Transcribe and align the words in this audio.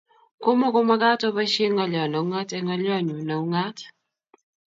komukomagat 0.43 1.21
aposhe 1.27 1.65
ngalyo 1.73 2.03
neungat 2.09 2.49
eng 2.57 2.65
ngolyo 2.65 2.95
nyu 3.07 3.17
ne 3.27 3.33
ungat 3.43 3.77